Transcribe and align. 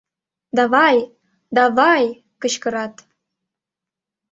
«Давай, 0.57 0.97
давай!— 1.57 2.03
кычкырат. 2.41 2.95